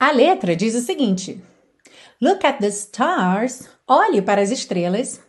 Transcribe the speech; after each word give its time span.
A 0.00 0.12
letra 0.12 0.54
diz 0.54 0.76
o 0.76 0.80
seguinte: 0.80 1.42
Look 2.20 2.46
at 2.46 2.58
the 2.58 2.68
stars. 2.68 3.68
Olhe 3.86 4.22
para 4.22 4.40
as 4.40 4.50
estrelas. 4.50 5.20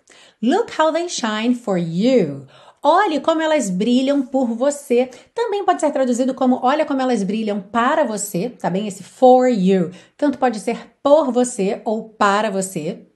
Look 0.42 0.72
how 0.80 0.92
they 0.92 1.10
shine 1.10 1.56
for 1.56 1.78
you. 1.78 2.46
Olhe 2.84 3.20
como 3.20 3.42
elas 3.42 3.70
brilham 3.70 4.22
por 4.22 4.48
você. 4.48 5.10
Também 5.34 5.66
pode 5.66 5.82
ser 5.82 5.92
traduzido 5.92 6.34
como 6.34 6.60
olha 6.64 6.86
como 6.86 7.02
elas 7.02 7.24
brilham 7.24 7.60
para 7.60 8.04
você, 8.04 8.50
tá 8.50 8.70
bem? 8.70 8.88
Esse 8.88 9.04
for 9.04 9.48
you. 9.48 9.92
Tanto 10.16 10.38
pode 10.38 10.60
ser 10.60 10.96
por 11.02 11.32
você 11.32 11.82
ou 11.84 12.08
para 12.08 12.52
você. 12.52 13.08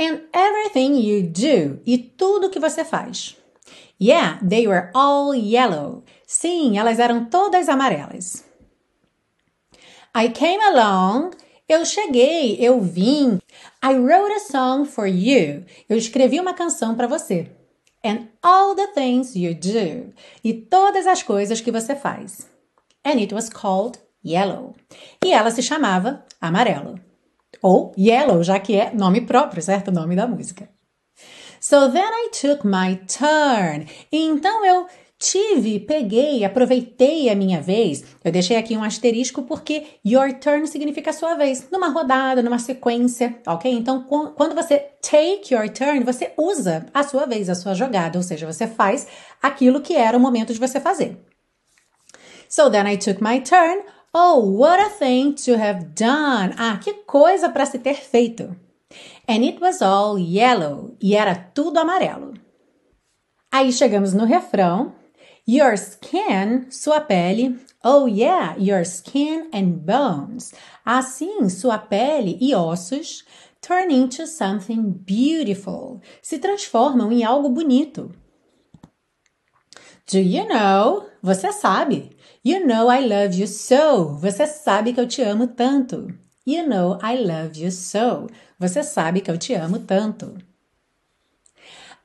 And 0.00 0.20
everything 0.32 1.00
you 1.00 1.22
do. 1.22 1.80
E 1.86 1.98
tudo 1.98 2.50
que 2.50 2.60
você 2.60 2.84
faz. 2.84 3.36
Yeah, 4.00 4.38
they 4.46 4.68
were 4.68 4.90
all 4.94 5.34
yellow. 5.34 6.04
Sim, 6.26 6.78
elas 6.78 6.98
eram 6.98 7.24
todas 7.24 7.68
amarelas. 7.68 8.47
I 10.18 10.30
came 10.30 10.60
along. 10.60 11.30
Eu 11.68 11.84
cheguei, 11.84 12.56
eu 12.58 12.80
vim. 12.80 13.38
I 13.80 13.94
wrote 13.94 14.32
a 14.32 14.40
song 14.40 14.84
for 14.84 15.06
you. 15.06 15.64
Eu 15.88 15.96
escrevi 15.96 16.40
uma 16.40 16.54
canção 16.54 16.96
para 16.96 17.06
você. 17.06 17.48
And 18.04 18.26
all 18.42 18.74
the 18.74 18.88
things 18.88 19.36
you 19.36 19.54
do. 19.54 20.12
E 20.42 20.54
todas 20.54 21.06
as 21.06 21.22
coisas 21.22 21.60
que 21.60 21.70
você 21.70 21.94
faz. 21.94 22.48
And 23.04 23.20
it 23.20 23.32
was 23.32 23.48
called 23.48 24.00
Yellow. 24.26 24.74
E 25.24 25.32
ela 25.32 25.52
se 25.52 25.62
chamava 25.62 26.24
Amarelo. 26.40 26.98
Ou 27.62 27.94
Yellow, 27.96 28.42
já 28.42 28.58
que 28.58 28.74
é 28.74 28.92
nome 28.92 29.20
próprio, 29.20 29.62
certo? 29.62 29.92
Nome 29.92 30.16
da 30.16 30.26
música. 30.26 30.68
So 31.60 31.92
then 31.92 32.02
I 32.02 32.30
took 32.32 32.66
my 32.66 32.96
turn. 33.06 33.86
Então 34.10 34.64
eu 34.64 34.88
tive, 35.18 35.80
peguei, 35.80 36.44
aproveitei 36.44 37.28
a 37.28 37.34
minha 37.34 37.60
vez. 37.60 38.04
Eu 38.24 38.30
deixei 38.30 38.56
aqui 38.56 38.76
um 38.76 38.84
asterisco 38.84 39.42
porque 39.42 39.84
your 40.06 40.32
turn 40.34 40.66
significa 40.66 41.12
sua 41.12 41.34
vez, 41.34 41.68
numa 41.70 41.88
rodada, 41.88 42.42
numa 42.42 42.58
sequência, 42.58 43.38
ok? 43.46 43.70
Então, 43.72 44.04
quando 44.04 44.54
você 44.54 44.78
take 45.02 45.52
your 45.52 45.68
turn, 45.68 46.04
você 46.04 46.32
usa 46.36 46.86
a 46.94 47.02
sua 47.02 47.26
vez, 47.26 47.48
a 47.50 47.54
sua 47.54 47.74
jogada, 47.74 48.18
ou 48.18 48.22
seja, 48.22 48.46
você 48.46 48.66
faz 48.66 49.08
aquilo 49.42 49.80
que 49.80 49.94
era 49.94 50.16
o 50.16 50.20
momento 50.20 50.52
de 50.52 50.60
você 50.60 50.78
fazer. 50.78 51.18
So 52.48 52.70
then 52.70 52.86
I 52.86 52.96
took 52.96 53.22
my 53.22 53.40
turn. 53.40 53.82
Oh, 54.14 54.40
what 54.40 54.82
a 54.82 54.88
thing 54.88 55.32
to 55.44 55.52
have 55.52 55.84
done! 55.94 56.54
Ah, 56.56 56.78
que 56.82 56.94
coisa 57.04 57.50
para 57.50 57.66
se 57.66 57.78
ter 57.78 57.96
feito! 57.96 58.56
And 59.28 59.44
it 59.44 59.60
was 59.60 59.82
all 59.82 60.18
yellow. 60.18 60.96
E 61.00 61.14
era 61.14 61.34
tudo 61.34 61.78
amarelo. 61.78 62.32
Aí 63.52 63.70
chegamos 63.70 64.14
no 64.14 64.24
refrão. 64.24 64.94
Your 65.50 65.78
skin, 65.78 66.70
sua 66.70 67.00
pele. 67.00 67.56
Oh 67.82 68.04
yeah, 68.04 68.54
your 68.58 68.84
skin 68.84 69.48
and 69.50 69.86
bones. 69.86 70.52
Assim, 70.84 71.48
sua 71.48 71.78
pele 71.78 72.36
e 72.38 72.54
ossos 72.54 73.24
turn 73.62 73.90
into 73.90 74.26
something 74.26 74.92
beautiful. 74.92 76.02
Se 76.20 76.38
transformam 76.38 77.10
em 77.10 77.24
algo 77.24 77.48
bonito. 77.48 78.14
Do 80.12 80.18
you 80.18 80.46
know? 80.46 81.08
Você 81.22 81.50
sabe. 81.50 82.14
You 82.44 82.66
know 82.66 82.90
I 82.90 83.00
love 83.00 83.34
you 83.34 83.46
so. 83.46 84.18
Você 84.20 84.46
sabe 84.46 84.92
que 84.92 85.00
eu 85.00 85.08
te 85.08 85.22
amo 85.22 85.46
tanto. 85.46 86.08
You 86.46 86.68
know 86.68 86.98
I 87.02 87.16
love 87.24 87.58
you 87.58 87.70
so. 87.70 88.26
Você 88.58 88.82
sabe 88.82 89.22
que 89.22 89.30
eu 89.30 89.38
te 89.38 89.54
amo 89.54 89.78
tanto. 89.78 90.36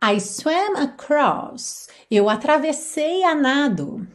I 0.06 0.20
swam 0.20 0.76
across. 0.76 1.88
Eu 2.12 2.30
atravessei 2.30 3.24
a 3.24 3.34
nado. 3.34 4.06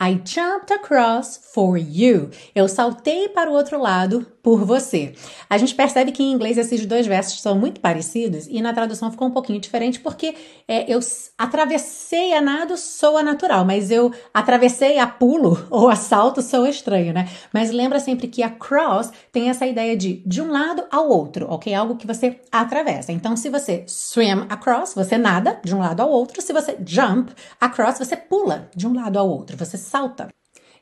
I 0.00 0.20
jumped 0.24 0.72
across 0.72 1.40
for 1.52 1.78
you. 1.78 2.30
Eu 2.54 2.68
saltei 2.68 3.28
para 3.28 3.50
o 3.50 3.54
outro 3.54 3.80
lado 3.80 4.26
por 4.42 4.64
você. 4.64 5.14
A 5.50 5.58
gente 5.58 5.74
percebe 5.74 6.12
que 6.12 6.22
em 6.22 6.30
inglês 6.30 6.58
esses 6.58 6.84
dois 6.86 7.06
versos 7.06 7.40
são 7.40 7.58
muito 7.58 7.80
parecidos 7.80 8.46
e 8.48 8.62
na 8.62 8.72
tradução 8.72 9.10
ficou 9.10 9.26
um 9.26 9.32
pouquinho 9.32 9.58
diferente 9.58 9.98
porque 9.98 10.34
é, 10.68 10.84
eu 10.92 11.00
atravessei 11.36 12.32
a 12.32 12.40
nado 12.40 12.76
soa 12.76 13.22
natural, 13.22 13.64
mas 13.64 13.90
eu 13.90 14.12
atravessei 14.32 14.98
a 14.98 15.06
pulo 15.06 15.66
ou 15.70 15.88
a 15.88 15.96
salto 15.96 16.42
soa 16.42 16.68
estranho, 16.68 17.12
né? 17.12 17.28
Mas 17.52 17.70
lembra 17.70 17.98
sempre 17.98 18.28
que 18.28 18.42
across 18.42 19.10
tem 19.32 19.48
essa 19.48 19.66
ideia 19.66 19.96
de 19.96 20.22
de 20.24 20.42
um 20.42 20.50
lado 20.50 20.84
ao 20.90 21.08
outro, 21.08 21.46
ok? 21.50 21.72
Algo 21.72 21.96
que 21.96 22.06
você 22.06 22.40
atravessa. 22.50 23.12
Então, 23.12 23.36
se 23.36 23.48
você 23.48 23.84
swim 23.86 24.46
across, 24.48 24.94
você 24.94 25.16
nada 25.16 25.60
de 25.64 25.74
um 25.74 25.78
lado 25.78 26.00
ao 26.00 26.10
outro. 26.10 26.42
Se 26.42 26.52
você 26.52 26.76
jump 26.84 27.32
across, 27.60 27.98
você 27.98 28.16
pula 28.16 28.68
de 28.74 28.86
um 28.86 28.94
lado 28.94 29.18
ao 29.18 29.28
outro. 29.28 29.56
Você 29.56 29.76
salta. 29.86 30.28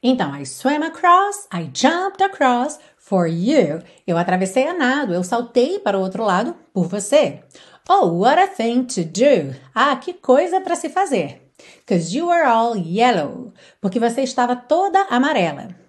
Então, 0.03 0.35
I 0.35 0.45
swam 0.45 0.85
across, 0.85 1.47
I 1.53 1.71
jumped 1.73 2.23
across 2.23 2.79
for 2.99 3.27
you. 3.27 3.83
Eu 4.07 4.19
atravessei 4.19 4.67
a 4.67 4.75
nado, 4.75 5.15
eu 5.15 5.23
saltei 5.23 5.79
para 5.79 5.99
o 5.99 6.03
outro 6.03 6.25
lado 6.25 6.55
por 6.73 6.89
você. 6.89 7.43
Oh, 7.89 8.07
what 8.09 8.41
a 8.41 8.47
thing 8.47 8.85
to 8.85 9.05
do! 9.05 9.55
Ah, 9.75 9.97
que 9.97 10.15
coisa 10.15 10.61
para 10.61 10.75
se 10.75 10.89
fazer! 10.89 11.51
Because 11.79 12.17
you 12.17 12.29
were 12.29 12.47
all 12.47 12.77
yellow. 12.77 13.53
Porque 13.81 14.01
você 14.01 14.23
estava 14.23 14.57
toda 14.57 15.07
amarela. 15.11 15.84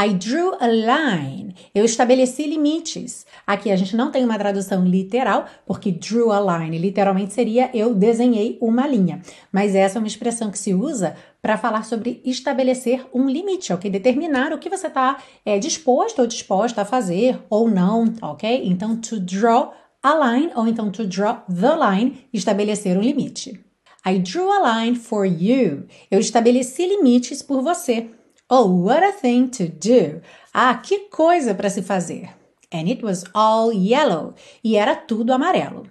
I 0.00 0.14
drew 0.14 0.54
a 0.60 0.68
line. 0.68 1.56
Eu 1.74 1.84
estabeleci 1.84 2.46
limites. 2.46 3.26
Aqui 3.44 3.68
a 3.68 3.74
gente 3.74 3.96
não 3.96 4.12
tem 4.12 4.24
uma 4.24 4.38
tradução 4.38 4.84
literal, 4.84 5.46
porque 5.66 5.90
drew 5.90 6.30
a 6.30 6.38
line 6.40 6.78
literalmente 6.78 7.34
seria 7.34 7.68
eu 7.74 7.92
desenhei 7.92 8.56
uma 8.60 8.86
linha. 8.86 9.20
Mas 9.50 9.74
essa 9.74 9.98
é 9.98 10.00
uma 10.00 10.06
expressão 10.06 10.52
que 10.52 10.58
se 10.58 10.72
usa 10.72 11.16
para 11.42 11.58
falar 11.58 11.84
sobre 11.84 12.22
estabelecer 12.24 13.04
um 13.12 13.28
limite, 13.28 13.72
ok? 13.72 13.90
Determinar 13.90 14.52
o 14.52 14.58
que 14.58 14.70
você 14.70 14.86
está 14.86 15.18
é, 15.44 15.58
disposto 15.58 16.20
ou 16.20 16.28
disposta 16.28 16.82
a 16.82 16.84
fazer 16.84 17.40
ou 17.50 17.68
não, 17.68 18.14
ok? 18.22 18.62
Então, 18.66 18.96
to 18.96 19.18
draw 19.18 19.74
a 20.00 20.14
line 20.14 20.52
ou 20.54 20.68
então 20.68 20.92
to 20.92 21.04
draw 21.04 21.42
the 21.48 21.74
line, 21.74 22.24
estabelecer 22.32 22.96
um 22.96 23.00
limite. 23.00 23.58
I 24.06 24.20
drew 24.20 24.48
a 24.48 24.80
line 24.80 24.94
for 24.94 25.26
you. 25.26 25.86
Eu 26.08 26.20
estabeleci 26.20 26.86
limites 26.86 27.42
por 27.42 27.62
você. 27.62 28.08
Oh, 28.50 28.66
what 28.66 29.04
a 29.04 29.12
thing 29.12 29.48
to 29.48 29.68
do! 29.68 30.22
Ah, 30.54 30.80
que 30.82 31.10
coisa 31.10 31.54
para 31.54 31.68
se 31.68 31.82
fazer! 31.82 32.30
And 32.72 32.88
it 32.88 33.04
was 33.04 33.24
all 33.34 33.70
yellow. 33.72 34.34
E 34.64 34.74
era 34.76 34.96
tudo 34.96 35.32
amarelo. 35.32 35.86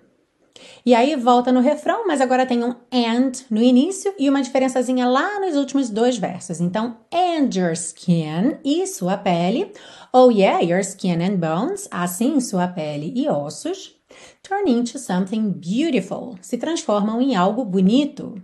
E 0.84 0.96
aí 0.96 1.16
volta 1.16 1.52
no 1.52 1.60
refrão, 1.60 2.08
mas 2.08 2.20
agora 2.20 2.48
tem 2.48 2.64
um 2.64 2.74
and 2.92 3.32
no 3.52 3.62
início 3.62 4.12
e 4.18 4.28
uma 4.28 4.42
diferençazinha 4.42 5.08
lá 5.08 5.40
nos 5.40 5.56
últimos 5.56 5.90
dois 5.90 6.18
versos. 6.18 6.60
Então, 6.60 6.98
and 7.14 7.50
your 7.56 7.74
skin 7.74 8.58
e 8.64 8.88
sua 8.88 9.18
pele. 9.18 9.72
Oh 10.12 10.32
yeah, 10.32 10.60
your 10.60 10.80
skin 10.80 11.22
and 11.22 11.38
bones. 11.38 11.88
Assim, 11.92 12.40
sua 12.40 12.68
pele 12.68 13.14
e 13.16 13.30
ossos. 13.30 13.96
Turn 14.42 14.68
into 14.68 14.98
something 14.98 15.52
beautiful. 15.52 16.38
Se 16.42 16.58
transformam 16.58 17.22
em 17.22 17.36
algo 17.36 17.64
bonito. 17.66 18.42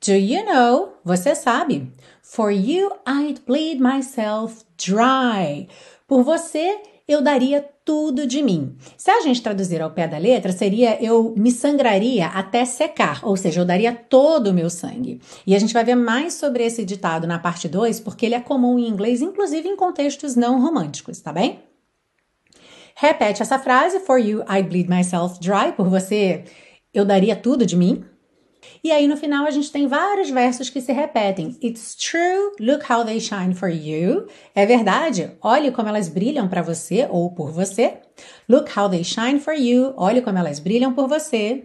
Do 0.00 0.12
you 0.12 0.44
know? 0.44 0.94
Você 1.04 1.34
sabe. 1.34 1.92
For 2.22 2.52
you 2.52 2.90
I'd 3.06 3.40
bleed 3.46 3.80
myself 3.80 4.64
dry. 4.76 5.68
Por 6.06 6.22
você 6.22 6.80
eu 7.08 7.20
daria 7.22 7.66
tudo 7.84 8.26
de 8.26 8.42
mim. 8.42 8.76
Se 8.96 9.10
a 9.10 9.20
gente 9.22 9.42
traduzir 9.42 9.80
ao 9.80 9.90
pé 9.90 10.06
da 10.06 10.18
letra, 10.18 10.52
seria 10.52 11.02
eu 11.02 11.34
me 11.36 11.50
sangraria 11.50 12.26
até 12.26 12.64
secar, 12.66 13.24
ou 13.24 13.34
seja, 13.34 13.60
eu 13.60 13.64
daria 13.64 13.94
todo 13.94 14.48
o 14.48 14.54
meu 14.54 14.68
sangue. 14.68 15.20
E 15.46 15.56
a 15.56 15.58
gente 15.58 15.72
vai 15.72 15.82
ver 15.82 15.94
mais 15.94 16.34
sobre 16.34 16.64
esse 16.64 16.84
ditado 16.84 17.26
na 17.26 17.38
parte 17.38 17.66
2, 17.66 17.98
porque 18.00 18.26
ele 18.26 18.34
é 18.34 18.40
comum 18.40 18.78
em 18.78 18.86
inglês, 18.86 19.22
inclusive 19.22 19.66
em 19.66 19.74
contextos 19.74 20.36
não 20.36 20.60
românticos, 20.60 21.18
tá 21.20 21.32
bem? 21.32 21.60
Repete 22.94 23.42
essa 23.42 23.58
frase: 23.58 24.00
For 24.00 24.18
you 24.18 24.42
I'd 24.42 24.68
bleed 24.68 24.88
myself 24.88 25.40
dry. 25.40 25.72
Por 25.74 25.88
você 25.88 26.44
eu 26.92 27.04
daria 27.04 27.34
tudo 27.34 27.64
de 27.64 27.74
mim. 27.74 28.04
E 28.82 28.90
aí 28.92 29.06
no 29.08 29.16
final 29.16 29.46
a 29.46 29.50
gente 29.50 29.70
tem 29.72 29.86
vários 29.86 30.30
versos 30.30 30.70
que 30.70 30.80
se 30.80 30.92
repetem. 30.92 31.56
It's 31.62 31.94
true, 31.94 32.52
look 32.60 32.84
how 32.90 33.04
they 33.04 33.20
shine 33.20 33.54
for 33.54 33.68
you. 33.68 34.26
É 34.54 34.64
verdade, 34.64 35.32
olhe 35.42 35.70
como 35.70 35.88
elas 35.88 36.08
brilham 36.08 36.48
para 36.48 36.62
você 36.62 37.06
ou 37.10 37.30
por 37.32 37.50
você. 37.50 37.98
Look 38.48 38.70
how 38.76 38.88
they 38.88 39.04
shine 39.04 39.40
for 39.40 39.54
you. 39.54 39.94
Olhe 39.96 40.22
como 40.22 40.38
elas 40.38 40.58
brilham 40.58 40.94
por 40.94 41.08
você. 41.08 41.64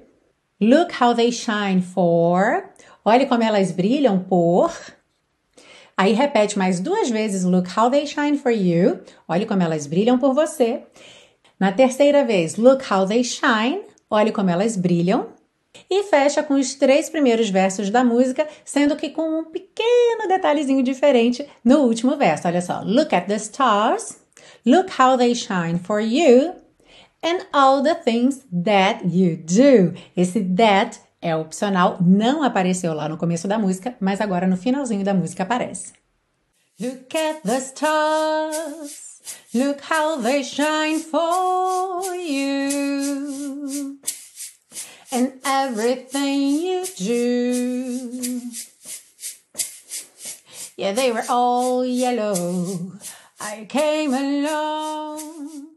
Look 0.60 0.92
how 1.02 1.14
they 1.14 1.32
shine 1.32 1.82
for. 1.82 2.70
Olhe 3.06 3.26
como 3.26 3.44
elas 3.44 3.72
brilham 3.72 4.20
por. 4.20 4.72
Aí 5.96 6.14
repete 6.14 6.58
mais 6.58 6.80
duas 6.80 7.10
vezes 7.10 7.44
look 7.44 7.68
how 7.78 7.90
they 7.90 8.08
shine 8.08 8.38
for 8.38 8.52
you. 8.52 9.00
Olhe 9.28 9.46
como 9.46 9.62
elas 9.62 9.86
brilham 9.86 10.18
por 10.18 10.34
você. 10.34 10.84
Na 11.60 11.72
terceira 11.72 12.26
vez, 12.26 12.56
look 12.56 12.84
how 12.92 13.06
they 13.06 13.24
shine. 13.24 13.82
Olhe 14.10 14.32
como 14.32 14.50
elas 14.50 14.76
brilham 14.76 15.33
e 15.90 16.04
fecha 16.04 16.44
com 16.44 16.56
os 16.56 16.76
três 16.76 17.10
primeiros 17.10 17.50
versos 17.50 17.90
da 17.90 18.04
música, 18.04 18.48
sendo 18.64 18.96
que 18.96 19.10
com 19.10 19.40
um 19.40 19.46
pequeno 19.46 20.28
detalhezinho 20.28 20.84
diferente 20.84 21.48
no 21.64 21.80
último 21.80 22.16
verso. 22.18 22.48
Olha 22.48 22.62
só: 22.62 22.82
Look 22.82 23.14
at 23.14 23.28
the 23.28 23.36
stars, 23.36 24.18
look 24.66 24.90
how 25.00 25.18
they 25.18 25.34
shine 25.36 25.80
for 25.80 26.00
you, 26.00 26.54
and 27.24 27.46
all 27.52 27.82
the 27.82 27.96
things 27.96 28.46
that 28.52 29.02
you 29.06 29.38
do. 29.38 29.94
Esse 30.16 30.42
that 30.56 31.00
é 31.22 31.36
opcional, 31.36 31.98
não 32.02 32.44
apareceu 32.44 32.94
lá 32.94 33.08
no 33.08 33.18
começo 33.18 33.48
da 33.48 33.58
música, 33.58 33.96
mas 34.00 34.20
agora 34.20 34.46
no 34.46 34.58
finalzinho 34.58 35.04
da 35.04 35.14
música 35.14 35.44
aparece. 35.44 35.94
Look 36.80 37.16
at 37.16 37.42
the 37.44 37.58
stars. 37.60 39.22
Look 39.54 39.82
how 39.90 40.22
they 40.22 40.44
shine 40.44 41.00
for 41.00 42.14
you. 42.16 43.93
And 45.14 45.34
everything 45.46 46.42
you 46.42 46.86
do. 46.98 48.42
Yeah, 50.76 50.94
they 50.94 51.12
were 51.12 51.24
all 51.30 51.86
yellow. 51.86 52.94
I 53.40 53.66
came 53.70 54.12
along 54.12 55.73